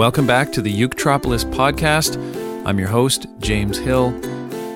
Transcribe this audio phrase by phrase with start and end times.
[0.00, 2.16] Welcome back to the Uketropolis podcast.
[2.64, 4.18] I'm your host, James Hill.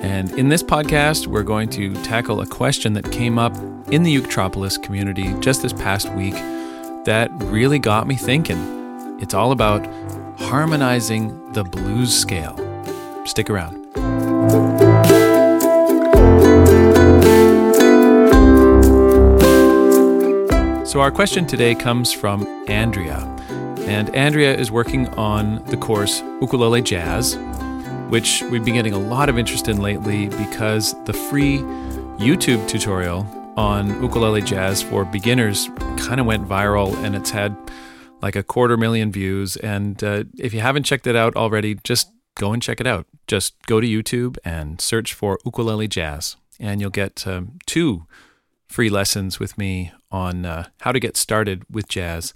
[0.03, 3.57] And in this podcast, we're going to tackle a question that came up
[3.91, 6.35] in the Uketropolis community just this past week
[7.05, 8.59] that really got me thinking.
[9.19, 9.83] It's all about
[10.37, 12.55] harmonizing the blues scale.
[13.25, 13.83] Stick around.
[20.87, 23.34] So, our question today comes from Andrea.
[23.85, 27.37] And Andrea is working on the course Ukulele Jazz,
[28.09, 31.59] which we've been getting a lot of interest in lately because the free
[32.17, 33.27] YouTube tutorial
[33.57, 37.55] on ukulele jazz for beginners kind of went viral and it's had
[38.21, 39.55] like a quarter million views.
[39.57, 43.05] And uh, if you haven't checked it out already, just go and check it out.
[43.27, 48.05] Just go to YouTube and search for ukulele jazz, and you'll get um, two
[48.67, 52.33] free lessons with me on uh, how to get started with jazz.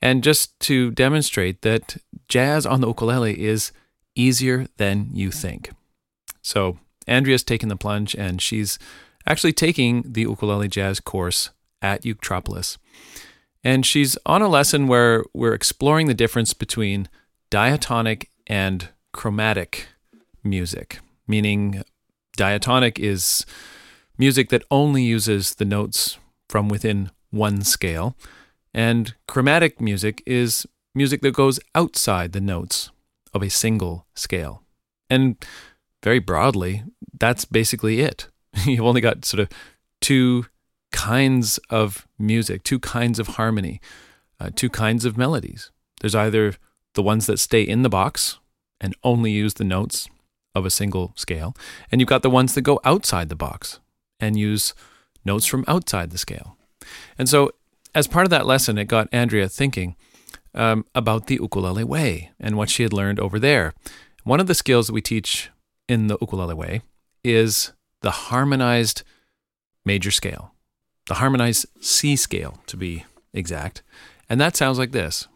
[0.00, 1.96] And just to demonstrate that
[2.28, 3.72] jazz on the ukulele is
[4.14, 5.70] easier than you think.
[6.42, 8.78] So, Andrea's taken the plunge and she's
[9.26, 11.50] actually taking the ukulele jazz course
[11.82, 12.78] at Uketropolis.
[13.64, 17.08] And she's on a lesson where we're exploring the difference between
[17.50, 19.88] diatonic and chromatic
[20.44, 21.82] music, meaning
[22.36, 23.44] diatonic is
[24.16, 28.16] music that only uses the notes from within one scale,
[28.74, 32.90] and chromatic music is music that goes outside the notes
[33.32, 34.62] of a single scale.
[35.10, 35.36] And
[36.02, 36.84] very broadly,
[37.18, 38.28] that's basically it.
[38.64, 39.48] You've only got sort of
[40.00, 40.46] two
[40.92, 43.80] kinds of music, two kinds of harmony,
[44.40, 45.70] uh, two kinds of melodies.
[46.00, 46.54] There's either
[46.94, 48.38] the ones that stay in the box
[48.80, 50.08] and only use the notes
[50.54, 51.54] of a single scale,
[51.90, 53.80] and you've got the ones that go outside the box
[54.18, 54.74] and use
[55.24, 56.56] notes from outside the scale.
[57.18, 57.52] And so,
[57.98, 59.96] as part of that lesson, it got Andrea thinking
[60.54, 63.74] um, about the ukulele way and what she had learned over there.
[64.22, 65.50] One of the skills that we teach
[65.88, 66.82] in the ukulele way
[67.24, 67.72] is
[68.02, 69.02] the harmonized
[69.84, 70.54] major scale,
[71.06, 73.04] the harmonized C scale to be
[73.34, 73.82] exact.
[74.30, 75.26] And that sounds like this.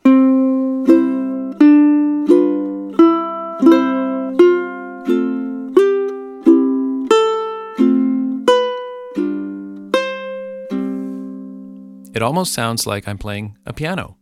[12.22, 14.16] It almost sounds like I'm playing a piano,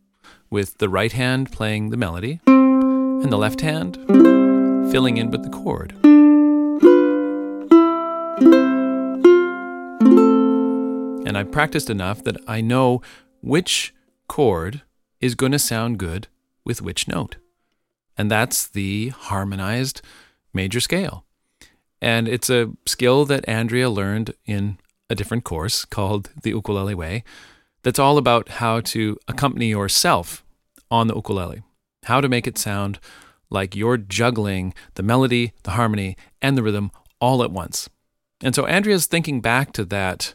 [0.48, 3.96] with the right hand playing the melody and the left hand
[4.90, 5.92] filling in with the chord.
[11.26, 13.02] And I've practiced enough that I know
[13.42, 13.92] which
[14.28, 14.80] chord
[15.20, 16.28] is going to sound good
[16.64, 17.36] with which note.
[18.16, 20.00] And that's the harmonized
[20.54, 21.26] major scale.
[22.00, 24.78] And it's a skill that Andrea learned in
[25.10, 27.24] a different course called the Ukulele Way
[27.82, 30.44] that's all about how to accompany yourself
[30.90, 31.62] on the ukulele,
[32.04, 32.98] how to make it sound
[33.50, 36.90] like you're juggling the melody, the harmony, and the rhythm
[37.20, 37.88] all at once.
[38.42, 40.34] And so Andrea's thinking back to that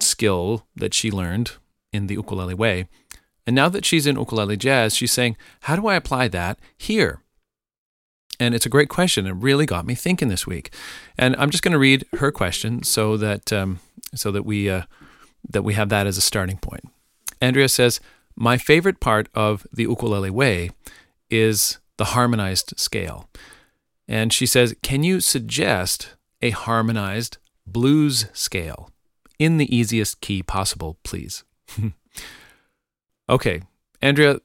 [0.00, 1.52] skill that she learned
[1.92, 2.88] in the ukulele way.
[3.46, 7.22] And now that she's in ukulele jazz, she's saying, How do I apply that here?
[8.38, 9.26] And it's a great question.
[9.26, 10.74] It really got me thinking this week.
[11.16, 13.78] And I'm just going to read her question so that um,
[14.14, 14.82] so that we uh,
[15.48, 16.84] that we have that as a starting point.
[17.40, 18.00] Andrea says,
[18.34, 20.70] My favorite part of the ukulele way
[21.30, 23.28] is the harmonized scale.
[24.08, 28.90] And she says, Can you suggest a harmonized blues scale
[29.38, 31.44] in the easiest key possible, please?
[33.28, 33.62] okay,
[34.00, 34.40] Andrea,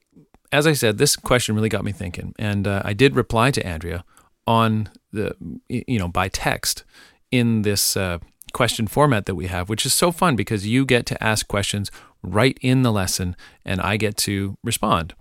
[0.50, 2.34] as I said, this question really got me thinking.
[2.38, 4.04] And uh, I did reply to Andrea
[4.46, 5.34] on the,
[5.68, 6.84] you know, by text
[7.30, 8.18] in this uh,
[8.52, 11.90] question format that we have, which is so fun because you get to ask questions
[12.22, 15.14] right in the lesson and I get to respond.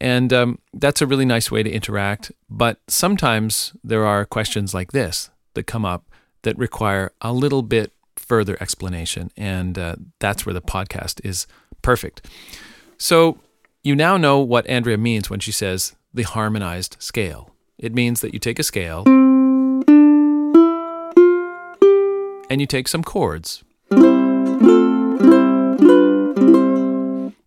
[0.00, 2.32] And um, that's a really nice way to interact.
[2.50, 6.10] But sometimes there are questions like this that come up
[6.42, 9.30] that require a little bit further explanation.
[9.36, 11.46] And uh, that's where the podcast is
[11.82, 12.26] perfect.
[12.98, 13.38] So
[13.82, 17.54] you now know what Andrea means when she says the harmonized scale.
[17.78, 19.04] It means that you take a scale
[22.48, 23.64] and you take some chords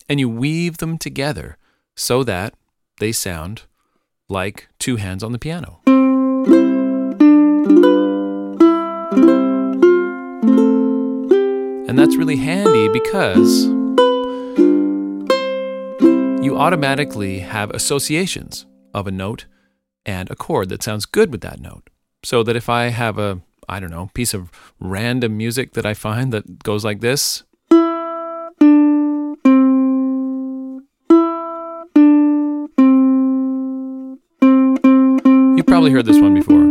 [0.09, 1.57] and you weave them together
[1.95, 2.53] so that
[2.99, 3.63] they sound
[4.27, 5.79] like two hands on the piano.
[11.87, 13.65] And that's really handy because
[16.43, 19.45] you automatically have associations of a note
[20.05, 21.89] and a chord that sounds good with that note.
[22.23, 25.93] So that if I have a I don't know, piece of random music that I
[25.93, 27.43] find that goes like this.
[35.55, 36.65] You've probably heard this one before.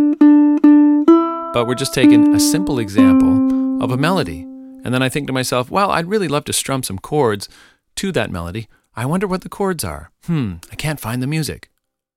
[1.53, 4.41] But we're just taking a simple example of a melody.
[4.85, 7.49] And then I think to myself, well, I'd really love to strum some chords
[7.97, 8.69] to that melody.
[8.97, 10.11] I wonder what the chords are.
[10.25, 11.71] Hmm, I can't find the music.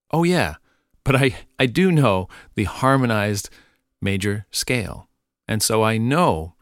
[0.09, 0.55] Oh, yeah,
[1.03, 3.49] but I, I do know the harmonized
[4.01, 5.07] major scale.
[5.47, 6.55] And so I know,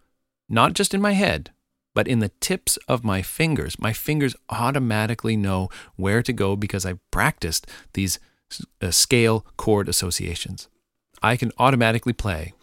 [0.47, 1.51] not just in my head,
[1.95, 6.86] but in the tips of my fingers, my fingers automatically know where to go because
[6.86, 8.19] I've practiced these
[8.81, 10.68] uh, scale chord associations.
[11.21, 12.53] I can automatically play.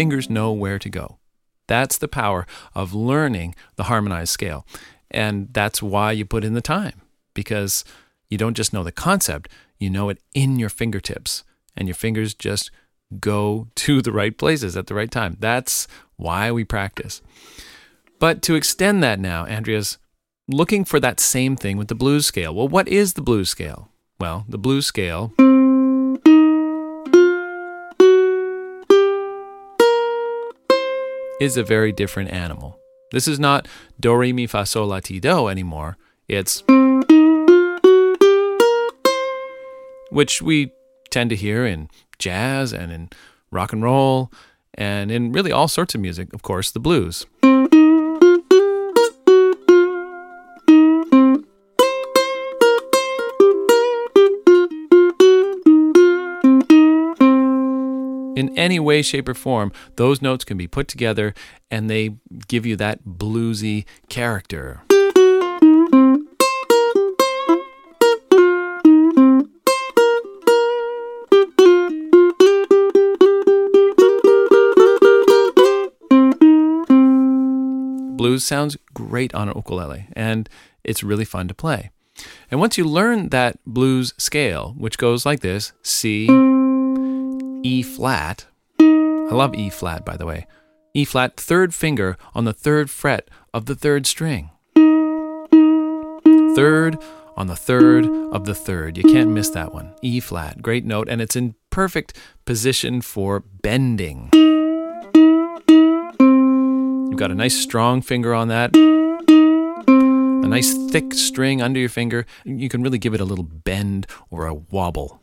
[0.00, 1.18] Fingers know where to go.
[1.66, 4.66] That's the power of learning the harmonized scale.
[5.10, 7.02] And that's why you put in the time,
[7.34, 7.84] because
[8.30, 11.44] you don't just know the concept, you know it in your fingertips,
[11.76, 12.70] and your fingers just
[13.20, 15.36] go to the right places at the right time.
[15.38, 15.86] That's
[16.16, 17.20] why we practice.
[18.18, 19.98] But to extend that now, Andrea's
[20.48, 22.54] looking for that same thing with the blues scale.
[22.54, 23.90] Well, what is the blues scale?
[24.18, 25.34] Well, the blues scale
[31.40, 32.78] is a very different animal.
[33.12, 33.66] This is not
[33.98, 35.96] do re mi fa sol la ti do anymore.
[36.28, 36.62] It's
[40.10, 40.72] which we
[41.10, 41.88] tend to hear in
[42.18, 43.08] jazz and in
[43.50, 44.30] rock and roll
[44.74, 47.26] and in really all sorts of music, of course, the blues.
[58.40, 58.58] In mm.
[58.58, 61.34] any way, shape, or form, those notes can be put together
[61.70, 62.16] and they
[62.48, 64.82] give you that bluesy character.
[78.16, 80.48] Blues sounds great on an ukulele, and
[80.84, 81.90] it's really fun to play.
[82.50, 86.28] And once you learn that blues scale, which goes like this C,
[87.62, 88.46] E flat.
[88.80, 90.46] I love E flat, by the way.
[90.94, 94.50] E flat, third finger on the third fret of the third string.
[96.56, 96.98] Third
[97.36, 98.96] on the third of the third.
[98.96, 99.94] You can't miss that one.
[100.02, 104.30] E flat, great note, and it's in perfect position for bending.
[107.10, 112.24] You've got a nice strong finger on that, a nice thick string under your finger.
[112.44, 115.20] You can really give it a little bend or a wobble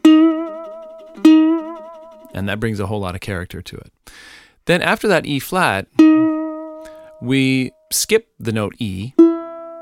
[2.34, 3.92] and that brings a whole lot of character to it.
[4.66, 5.88] Then after that E flat,
[7.22, 9.14] we skip the note E,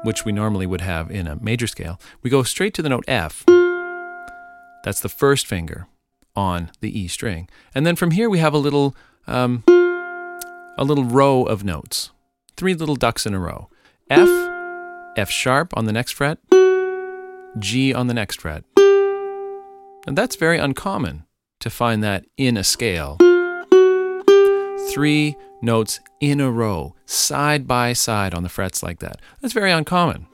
[0.04, 2.00] which we normally would have in a major scale.
[2.22, 3.44] We go straight to the note F.
[4.84, 5.88] That's the first finger
[6.36, 7.50] on the E string.
[7.74, 8.96] And then from here we have a little
[9.28, 9.64] um,
[10.78, 12.12] a little row of notes.
[12.56, 13.70] Three little ducks in a row.
[14.10, 14.30] F,
[15.18, 16.38] F sharp on the next fret,
[17.58, 18.64] G on the next fret.
[20.08, 21.26] And that's very uncommon
[21.66, 23.18] to find that in a scale.
[24.92, 29.20] Three notes in a row, side by side on the frets like that.
[29.42, 30.28] That's very uncommon.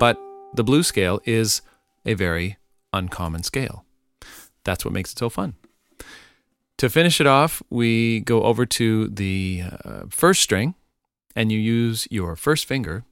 [0.00, 0.18] But
[0.54, 1.60] the blues scale is
[2.06, 2.56] a very
[2.94, 3.84] uncommon scale.
[4.64, 5.56] That's what makes it so fun.
[6.78, 10.74] To finish it off, we go over to the uh, first string
[11.36, 13.04] and you use your first finger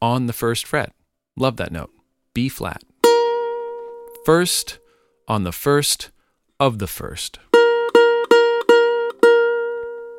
[0.00, 0.92] on the first fret.
[1.36, 1.90] Love that note.
[2.32, 2.84] B flat.
[4.24, 4.78] First
[5.30, 6.10] on the first
[6.58, 7.38] of the first.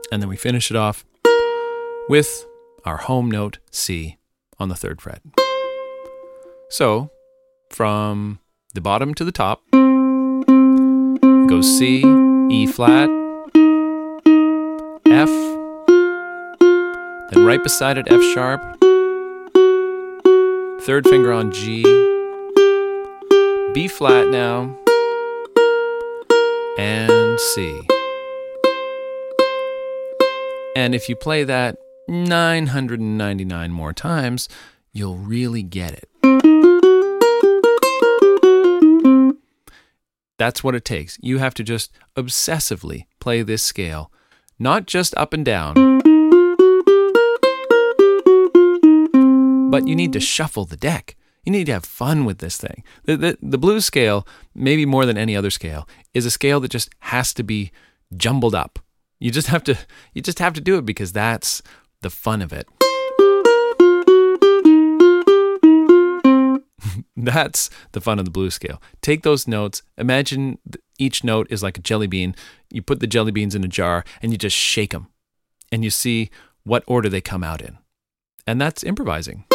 [0.09, 1.03] And then we finish it off
[2.07, 2.45] with
[2.85, 4.15] our home note C
[4.57, 5.21] on the third fret.
[6.69, 7.11] So,
[7.69, 8.39] from
[8.73, 12.05] the bottom to the top, it goes C,
[12.49, 13.09] E flat,
[15.07, 15.29] F,
[17.31, 18.61] then right beside it, F sharp,
[20.83, 21.83] third finger on G,
[23.73, 24.77] B flat now,
[26.77, 27.81] and C.
[30.75, 34.47] And if you play that 999 more times,
[34.93, 36.07] you'll really get it.
[40.37, 41.19] That's what it takes.
[41.21, 44.11] You have to just obsessively play this scale,
[44.57, 45.99] not just up and down,
[49.69, 51.15] but you need to shuffle the deck.
[51.43, 52.83] You need to have fun with this thing.
[53.05, 56.71] The, the, the blues scale, maybe more than any other scale, is a scale that
[56.71, 57.71] just has to be
[58.15, 58.79] jumbled up.
[59.19, 59.77] You just have to
[60.13, 61.61] you just have to do it because that's
[62.01, 62.67] the fun of it.
[67.15, 68.81] that's the fun of the blues scale.
[69.01, 70.57] Take those notes, imagine
[70.97, 72.35] each note is like a jelly bean.
[72.71, 75.07] You put the jelly beans in a jar and you just shake them
[75.71, 76.29] and you see
[76.63, 77.77] what order they come out in.
[78.45, 79.45] And that's improvising.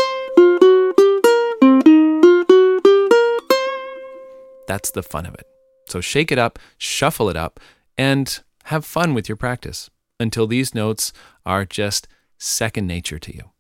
[4.67, 5.47] That's the fun of it.
[5.89, 7.61] So shake it up, shuffle it up,
[7.97, 11.13] and have fun with your practice until these notes
[11.45, 12.09] are just
[12.39, 13.51] second nature to you.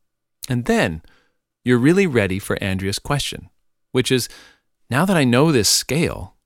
[0.48, 1.02] And then
[1.64, 3.50] you're really ready for Andrea's question,
[3.92, 4.28] which is
[4.90, 6.36] now that I know this scale,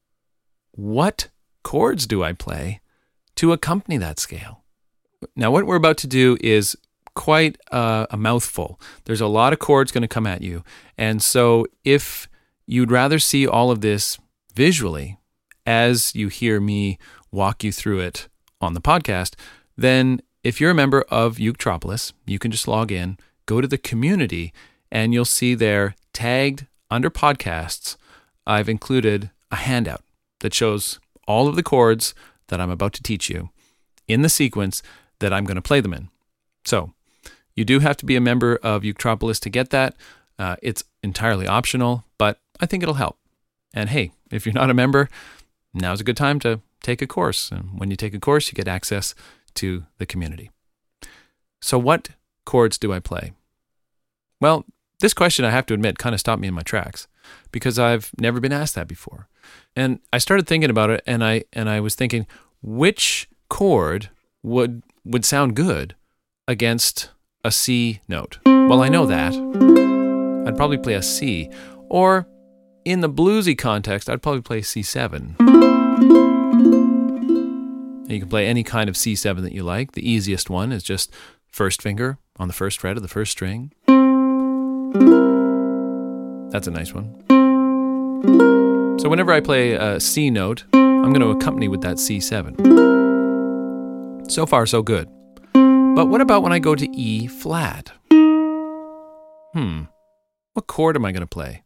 [0.72, 1.28] what
[1.62, 2.80] chords do I play
[3.36, 4.64] to accompany that scale?
[5.36, 6.76] Now, what we're about to do is
[7.14, 8.80] quite a, a mouthful.
[9.04, 10.64] There's a lot of chords going to come at you.
[10.96, 12.28] And so, if
[12.66, 14.18] you'd rather see all of this
[14.54, 15.18] visually
[15.66, 16.98] as you hear me
[17.30, 18.28] walk you through it
[18.60, 19.34] on the podcast,
[19.76, 23.78] then if you're a member of Uketropolis, you can just log in, go to the
[23.78, 24.52] community,
[24.90, 27.96] and you'll see there tagged under podcasts,
[28.46, 30.02] I've included a handout
[30.40, 32.14] that shows all of the chords
[32.48, 33.50] that I'm about to teach you
[34.08, 34.82] in the sequence
[35.20, 36.08] that I'm going to play them in.
[36.64, 36.92] So
[37.54, 39.94] you do have to be a member of Uketropolis to get that.
[40.38, 43.18] Uh, it's entirely optional, but I think it'll help.
[43.72, 45.08] And hey, if you're not a member,
[45.74, 47.50] now's a good time to take a course.
[47.50, 49.14] And when you take a course, you get access
[49.54, 50.50] to the community.
[51.60, 52.10] So, what
[52.44, 53.32] chords do I play?
[54.40, 54.64] Well,
[55.00, 57.06] this question, I have to admit, kind of stopped me in my tracks
[57.52, 59.28] because I've never been asked that before.
[59.76, 62.26] And I started thinking about it and I and I was thinking
[62.62, 64.10] which chord
[64.42, 65.94] would would sound good
[66.46, 67.10] against
[67.44, 68.38] a C note.
[68.44, 69.34] Well, I know that.
[70.46, 71.50] I'd probably play a C
[71.88, 72.26] or
[72.84, 75.36] in the bluesy context, I'd probably play C7.
[78.10, 79.92] You can play any kind of C7 that you like.
[79.92, 81.14] The easiest one is just
[81.46, 83.72] first finger on the first fret of the first string.
[86.50, 87.14] That's a nice one.
[88.98, 92.60] So whenever I play a C note, I'm going to accompany with that C7.
[94.30, 95.08] So far, so good.
[95.52, 97.92] But what about when I go to E flat?
[99.52, 99.82] Hmm,
[100.54, 101.62] what chord am I going to play?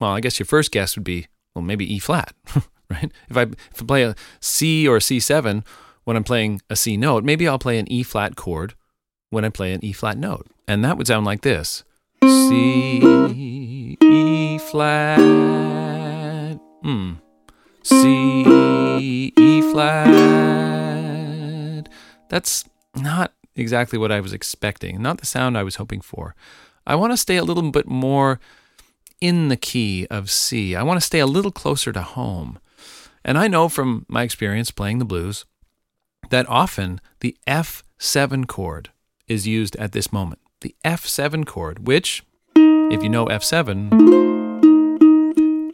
[0.00, 2.34] Well, I guess your first guess would be, well, maybe E flat,
[2.90, 3.12] right?
[3.28, 5.64] If I, if I play a C or a C7
[6.04, 8.74] when I'm playing a C note, maybe I'll play an E flat chord
[9.28, 10.46] when I play an E flat note.
[10.66, 11.84] And that would sound like this
[12.24, 15.18] C, E flat,
[16.82, 17.12] hmm,
[17.82, 20.80] C, E flat.
[22.28, 22.64] That's
[22.96, 26.34] not exactly what I was expecting, not the sound I was hoping for.
[26.86, 28.40] I want to stay a little bit more
[29.20, 30.74] in the key of C.
[30.74, 32.58] I want to stay a little closer to home.
[33.24, 35.44] And I know from my experience playing the blues
[36.30, 38.90] that often the F7 chord
[39.28, 42.22] is used at this moment the F7 chord, which,
[42.54, 43.90] if you know F7,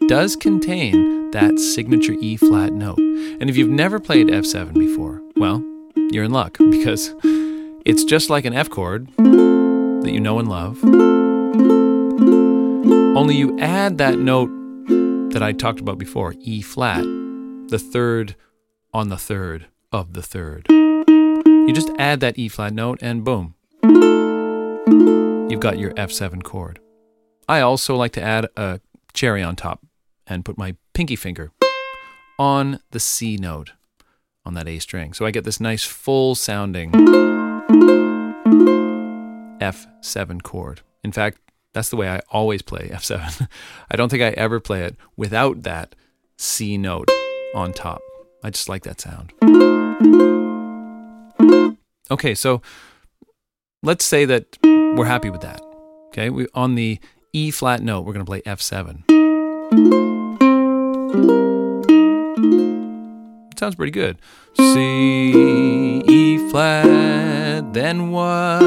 [0.09, 2.99] does contain that signature E flat note.
[2.99, 5.65] And if you've never played F7 before, well,
[6.13, 7.15] you're in luck because
[7.85, 10.81] it's just like an F chord that you know and love.
[13.17, 14.51] Only you add that note
[15.33, 18.37] that I talked about before, E flat, the third
[18.93, 20.67] on the third of the third.
[20.69, 23.55] You just add that E flat note and boom,
[25.51, 26.79] you've got your F7 chord.
[27.49, 28.81] I also like to add a
[29.15, 29.81] cherry on top
[30.27, 31.53] and put my pinky finger
[32.39, 33.73] on the C note
[34.45, 35.15] on that A string.
[35.15, 36.93] So I get this nice full sounding
[39.63, 40.83] F7 chord.
[41.03, 41.39] In fact,
[41.77, 43.47] that's the way I always play F7.
[43.91, 45.95] I don't think I ever play it without that
[46.39, 47.11] C note
[47.55, 48.01] on top.
[48.43, 49.35] I just like that sound.
[52.11, 52.63] Okay, so
[53.83, 55.61] let's say that we're happy with that.
[56.07, 56.99] Okay, we on the
[57.35, 59.03] E flat note, we're going to play F7.
[63.53, 64.19] It sounds pretty good.
[64.57, 68.61] C, E flat, then what?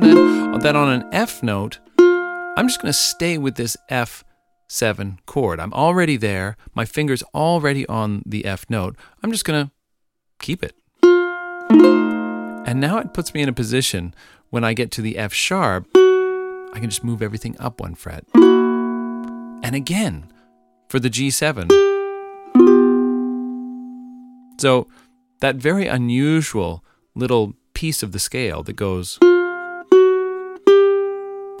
[0.00, 1.78] Then, then on an F note,
[2.56, 5.60] I'm just going to stay with this F7 chord.
[5.60, 6.56] I'm already there.
[6.74, 8.96] My finger's already on the F note.
[9.22, 9.72] I'm just going to
[10.38, 10.74] keep it.
[11.02, 14.14] And now it puts me in a position
[14.48, 18.24] when I get to the F sharp, I can just move everything up one fret.
[18.34, 20.32] And again,
[20.88, 21.70] for the G7.
[24.58, 24.88] So,
[25.40, 26.82] that very unusual
[27.14, 29.18] little piece of the scale that goes.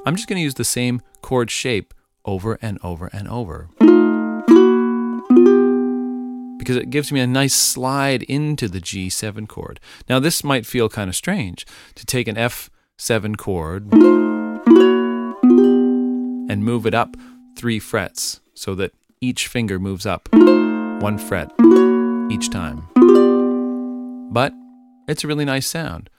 [0.06, 1.92] I'm just going to use the same chord shape
[2.24, 3.68] over and over and over.
[6.58, 9.80] Because it gives me a nice slide into the G7 chord.
[10.08, 13.92] Now, this might feel kind of strange to take an F7 chord
[16.52, 17.16] and move it up
[17.56, 21.50] three frets so that each finger moves up one fret
[22.30, 22.86] each time.
[24.32, 24.52] But
[25.08, 26.10] it's a really nice sound.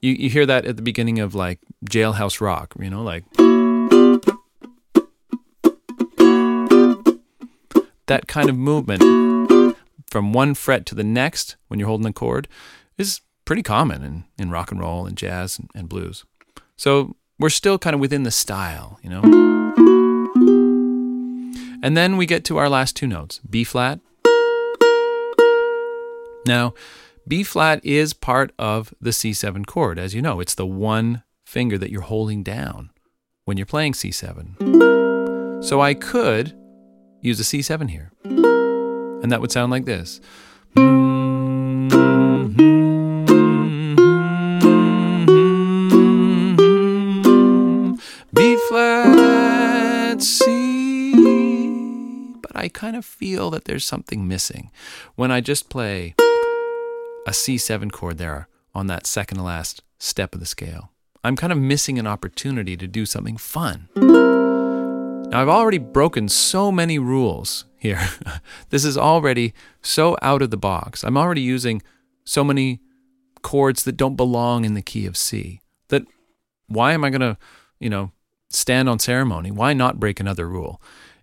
[0.00, 3.24] You, you hear that at the beginning of like Jailhouse Rock, you know, like.
[8.06, 9.02] That kind of movement
[10.08, 12.46] from one fret to the next when you're holding a chord
[12.98, 16.24] is pretty common in, in rock and roll and jazz and, and blues.
[16.76, 19.22] So we're still kind of within the style, you know.
[21.82, 24.00] And then we get to our last two notes B flat.
[26.46, 26.74] Now,
[27.28, 30.38] B flat is part of the C7 chord, as you know.
[30.38, 32.90] It's the one finger that you're holding down
[33.46, 35.64] when you're playing C7.
[35.64, 36.56] So I could
[37.22, 38.12] use a C7 here.
[38.22, 40.20] And that would sound like this.
[48.32, 51.12] B flat C.
[52.40, 54.70] But I kind of feel that there's something missing
[55.16, 56.14] when I just play
[57.26, 60.92] a C7 chord there on that second to last step of the scale.
[61.24, 63.88] I'm kind of missing an opportunity to do something fun.
[63.96, 68.08] Now, I've already broken so many rules here.
[68.70, 71.02] this is already so out of the box.
[71.02, 71.82] I'm already using
[72.24, 72.80] so many
[73.42, 76.04] chords that don't belong in the key of C that
[76.68, 77.36] why am I going to,
[77.80, 78.12] you know,
[78.50, 79.50] stand on ceremony?
[79.50, 80.80] Why not break another rule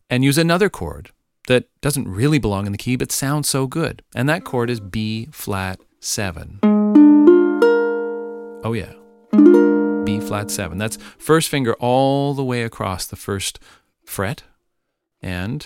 [0.09, 1.11] and use another chord
[1.47, 4.03] that doesn't really belong in the key but sounds so good?
[4.13, 6.59] And that chord is B flat 7.
[8.63, 8.93] Oh, yeah.
[10.03, 10.77] B flat 7.
[10.77, 13.57] That's first finger all the way across the first
[14.03, 14.43] fret
[15.21, 15.65] and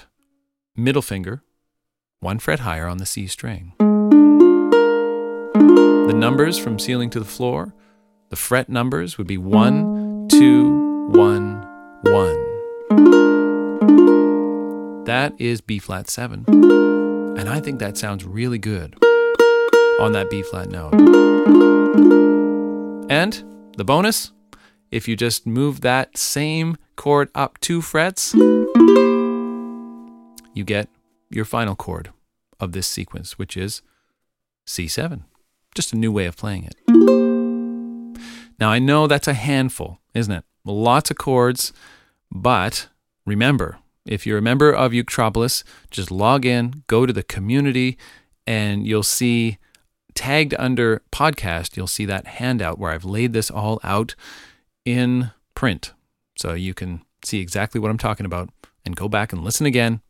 [0.75, 1.41] middle finger
[2.20, 3.74] one fret higher on the C string.
[5.58, 7.74] The numbers from ceiling to the floor,
[8.29, 15.04] the fret numbers would be 1, 2, 1, 1.
[15.06, 16.45] That is B flat 7.
[16.47, 18.95] And I think that sounds really good
[20.00, 20.94] on that B flat note.
[23.10, 23.44] And
[23.78, 24.32] the bonus
[24.92, 28.34] if you just move that same chord up two frets,
[30.54, 30.88] you get
[31.30, 32.12] your final chord
[32.60, 33.82] of this sequence, which is
[34.66, 35.24] C7.
[35.76, 36.76] Just a new way of playing it.
[38.60, 40.44] Now, I know that's a handful, isn't it?
[40.64, 41.74] Lots of chords,
[42.32, 42.88] but
[43.26, 47.98] remember, if you're a member of Uketropolis, just log in, go to the community,
[48.48, 49.58] and you'll see
[50.17, 54.15] tagged under podcast, you'll see that handout where I've laid this all out
[54.84, 55.93] in print.
[56.38, 58.49] So you can see exactly what I'm talking about
[58.84, 60.01] and go back and listen again,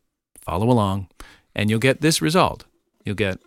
[0.42, 1.10] follow along,
[1.54, 2.64] and you'll get this result.
[3.04, 3.40] You'll get.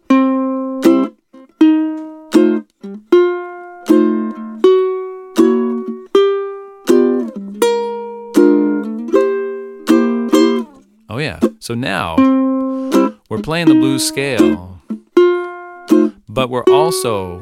[11.08, 11.40] Oh, yeah.
[11.58, 12.16] So now
[13.30, 14.79] we're playing the blues scale
[16.32, 17.38] but we're also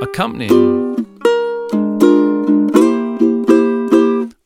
[0.00, 0.94] accompanying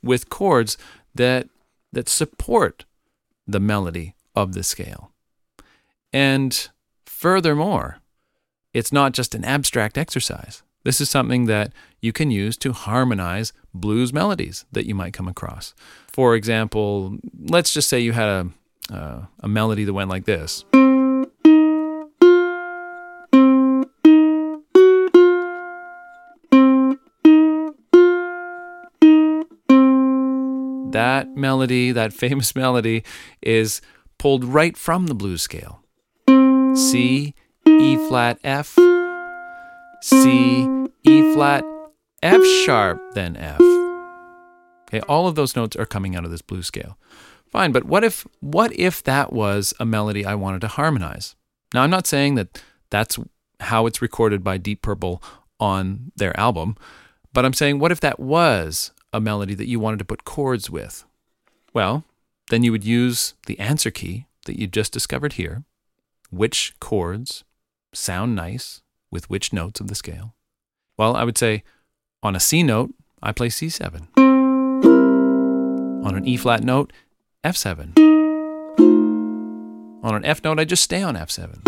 [0.02, 0.76] with chords
[1.14, 1.48] that
[1.92, 2.84] that support
[3.46, 5.12] the melody of the scale.
[6.12, 6.68] And
[7.06, 7.98] furthermore,
[8.74, 10.62] it's not just an abstract exercise.
[10.84, 15.28] This is something that you can use to harmonize blues melodies that you might come
[15.28, 15.74] across.
[16.12, 18.50] For example, let's just say you had a,
[18.92, 20.64] uh, a melody that went like this.
[30.92, 33.04] That melody, that famous melody,
[33.42, 33.80] is
[34.18, 35.82] pulled right from the blues scale.
[36.74, 37.34] C,
[37.66, 38.76] E flat, F,
[40.02, 40.68] C,
[41.04, 41.64] E flat,
[42.22, 43.60] F sharp, then F.
[44.88, 46.96] Okay, all of those notes are coming out of this blues scale.
[47.50, 51.34] Fine, but what if what if that was a melody I wanted to harmonize?
[51.74, 53.18] Now, I'm not saying that that's
[53.60, 55.22] how it's recorded by Deep Purple
[55.60, 56.76] on their album,
[57.32, 60.70] but I'm saying what if that was a melody that you wanted to put chords
[60.70, 61.04] with?
[61.72, 62.04] Well,
[62.50, 65.64] then you would use the answer key that you just discovered here.
[66.30, 67.44] Which chords
[67.92, 70.34] sound nice with which notes of the scale?
[70.96, 71.62] Well, I would say
[72.22, 72.92] on a C note,
[73.22, 74.08] I play C7.
[76.04, 76.92] On an E flat note,
[77.44, 77.98] F7.
[80.04, 81.66] On an F note, I just stay on F7.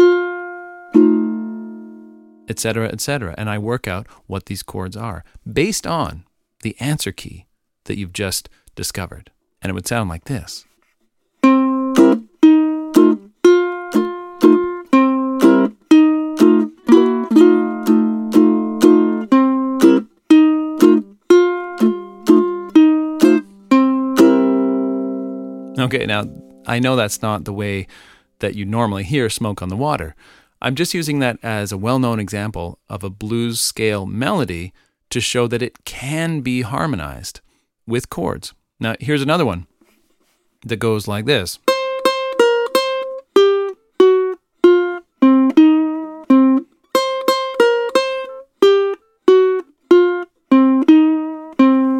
[2.49, 3.35] Etc., etc.
[3.39, 6.25] And I work out what these chords are based on
[6.63, 7.47] the answer key
[7.85, 9.31] that you've just discovered.
[9.63, 10.65] And it would sound like this.
[25.79, 26.25] Okay, now
[26.67, 27.87] I know that's not the way
[28.41, 30.15] that you normally hear smoke on the water.
[30.63, 34.73] I'm just using that as a well known example of a blues scale melody
[35.11, 37.41] to show that it can be harmonized
[37.87, 38.55] with chords.
[38.79, 39.67] Now, here's another one
[40.65, 41.59] that goes like this.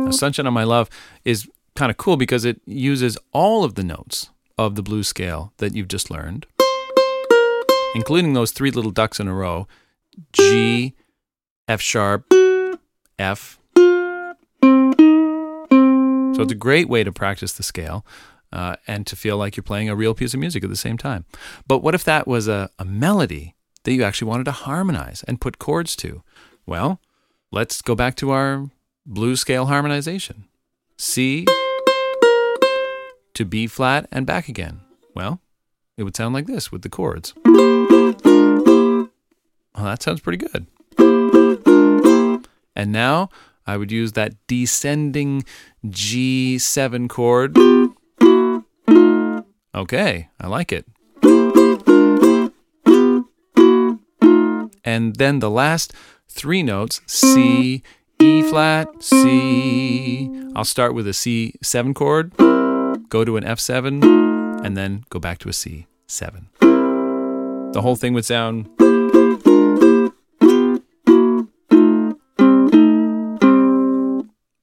[0.05, 0.89] Now, Sunshine on My Love
[1.25, 5.53] is kind of cool because it uses all of the notes of the blues scale
[5.59, 6.47] that you've just learned
[7.95, 9.67] including those three little ducks in a row
[10.33, 10.95] G,
[11.69, 12.27] F sharp,
[13.21, 13.59] F.
[16.35, 18.07] So it's a great way to practice the scale
[18.53, 20.97] uh, and to feel like you're playing a real piece of music at the same
[20.97, 21.25] time.
[21.67, 23.55] But what if that was a, a melody
[23.85, 26.23] that you actually wanted to harmonize and put chords to?
[26.67, 27.01] Well,
[27.53, 28.71] let's go back to our
[29.07, 30.45] blues scale harmonization
[30.97, 31.47] C
[33.35, 34.81] to B flat and back again.
[35.15, 35.41] Well,
[35.97, 37.35] it would sound like this with the chords.
[37.45, 39.09] Well,
[39.75, 40.67] that sounds pretty good.
[42.81, 43.29] And now
[43.67, 45.45] I would use that descending
[45.85, 47.55] G7 chord.
[49.75, 50.87] Okay, I like it.
[54.83, 55.93] And then the last
[56.27, 57.83] three notes C,
[58.19, 60.31] E flat, C.
[60.57, 62.35] I'll start with a C7 chord,
[63.11, 66.47] go to an F7, and then go back to a C7.
[67.75, 68.71] The whole thing would sound.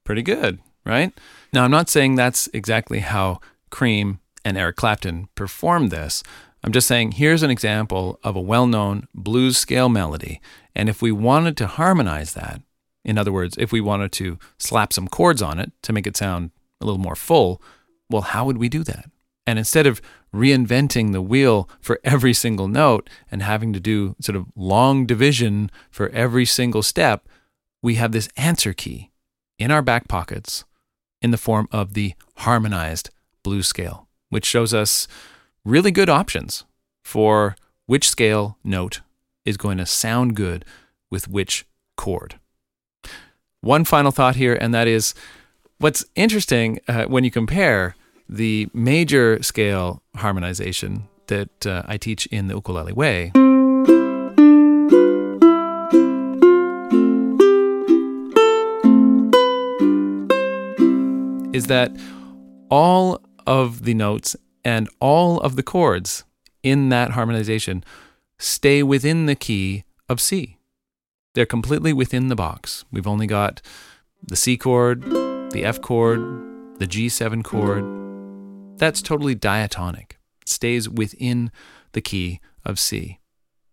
[0.07, 1.11] Pretty good, right?
[1.51, 6.23] Now, I'm not saying that's exactly how Cream and Eric Clapton performed this.
[6.63, 10.39] I'm just saying here's an example of a well known blues scale melody.
[10.73, 12.61] And if we wanted to harmonize that,
[13.03, 16.15] in other words, if we wanted to slap some chords on it to make it
[16.15, 17.61] sound a little more full,
[18.09, 19.11] well, how would we do that?
[19.45, 20.01] And instead of
[20.33, 25.69] reinventing the wheel for every single note and having to do sort of long division
[25.91, 27.27] for every single step,
[27.83, 29.11] we have this answer key
[29.59, 30.63] in our back pockets
[31.21, 33.09] in the form of the harmonized
[33.43, 35.07] blues scale, which shows us
[35.65, 36.63] really good options
[37.03, 39.01] for which scale note
[39.45, 40.65] is going to sound good
[41.09, 41.65] with which
[41.95, 42.39] chord.
[43.61, 45.13] One final thought here, and that is
[45.79, 47.95] what's interesting uh, when you compare
[48.29, 53.31] the major scale harmonization that uh, I teach in the ukulele way
[61.57, 61.91] is that
[62.69, 66.23] all of the notes and all of the chords
[66.63, 67.83] in that harmonization
[68.39, 70.57] stay within the key of C.
[71.33, 72.85] They're completely within the box.
[72.91, 73.61] We've only got
[74.21, 75.03] the C chord,
[75.51, 76.19] the F chord,
[76.79, 77.83] the G7 chord.
[78.79, 80.17] That's totally diatonic.
[80.41, 81.51] It stays within
[81.93, 83.19] the key of C.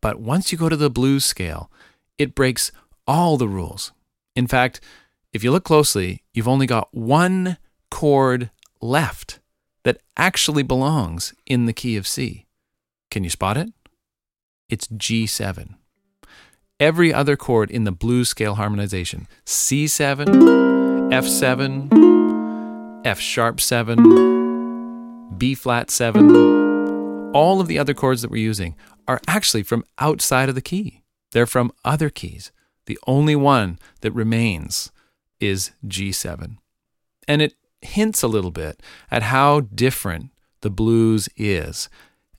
[0.00, 1.70] But once you go to the blues scale,
[2.18, 2.72] it breaks
[3.06, 3.92] all the rules.
[4.36, 4.80] In fact,
[5.32, 7.58] if you look closely, you've only got one
[7.94, 9.38] chord left
[9.84, 12.44] that actually belongs in the key of C.
[13.08, 13.72] Can you spot it?
[14.68, 15.76] It's G7.
[16.80, 20.26] Every other chord in the blues scale harmonization C7,
[21.12, 28.74] F7, F sharp 7, B flat 7, all of the other chords that we're using
[29.06, 31.04] are actually from outside of the key.
[31.30, 32.50] They're from other keys.
[32.86, 34.90] The only one that remains
[35.38, 36.56] is G7.
[37.28, 41.88] And it hints a little bit at how different the blues is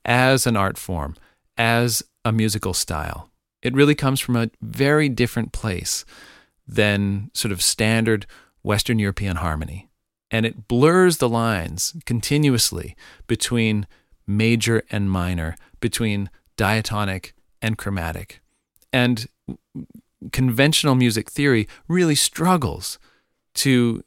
[0.04, 1.16] as an art form,
[1.58, 3.30] as a musical style.
[3.62, 6.06] It really comes from a very different place
[6.68, 8.26] than sort of standard
[8.64, 9.90] Western European harmony.
[10.32, 12.96] And it blurs the lines continuously
[13.28, 13.88] between
[14.28, 18.42] major and minor, between diatonic and chromatic.
[18.92, 19.28] And
[20.32, 22.98] conventional music theory really struggles
[23.56, 24.04] to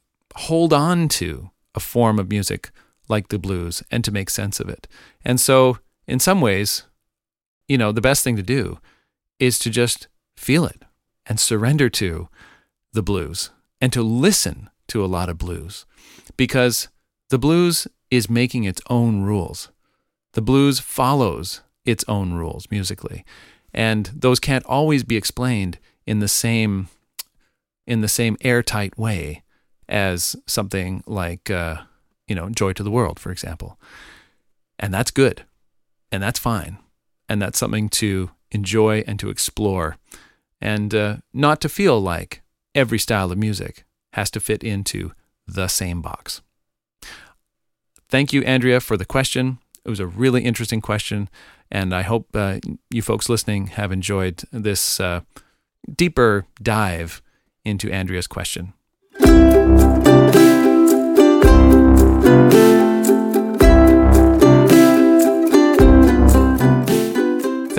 [0.47, 2.71] hold on to a form of music
[3.09, 4.87] like the blues and to make sense of it.
[5.25, 6.83] And so, in some ways,
[7.67, 8.79] you know, the best thing to do
[9.37, 10.83] is to just feel it
[11.25, 12.29] and surrender to
[12.93, 15.85] the blues and to listen to a lot of blues
[16.37, 16.87] because
[17.29, 19.69] the blues is making its own rules.
[20.33, 23.25] The blues follows its own rules musically,
[23.73, 26.87] and those can't always be explained in the same
[27.85, 29.43] in the same airtight way
[29.89, 31.81] as something like, uh,
[32.27, 33.77] you know, Joy to the World, for example.
[34.77, 35.43] And that's good.
[36.11, 36.77] And that's fine.
[37.27, 39.97] And that's something to enjoy and to explore.
[40.61, 42.41] And uh, not to feel like
[42.73, 45.11] every style of music has to fit into
[45.47, 46.41] the same box.
[48.09, 49.59] Thank you, Andrea, for the question.
[49.85, 51.29] It was a really interesting question,
[51.71, 55.21] and I hope uh, you folks listening have enjoyed this uh,
[55.95, 57.21] deeper dive
[57.63, 58.73] into Andrea's question.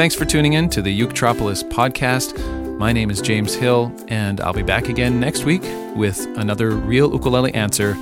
[0.00, 2.79] Thanks for tuning in to the Uketropolis podcast.
[2.79, 5.61] My name is James Hill, and I'll be back again next week
[5.94, 7.92] with another real ukulele answer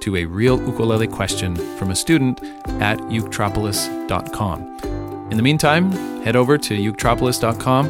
[0.00, 2.42] to a real ukulele question from a student
[2.82, 5.28] at uketropolis.com.
[5.30, 7.86] In the meantime, head over to uketropolis.com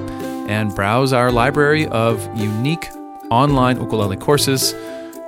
[0.49, 2.89] and browse our library of unique
[3.33, 4.75] online ukulele courses.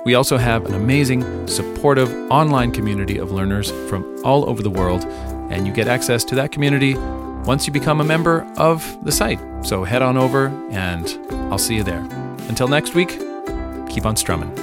[0.05, 5.05] We also have an amazing, supportive online community of learners from all over the world,
[5.51, 6.95] and you get access to that community
[7.43, 9.39] once you become a member of the site.
[9.63, 11.17] So head on over and
[11.51, 12.07] I'll see you there.
[12.47, 13.09] Until next week,
[13.89, 14.53] keep on strumming.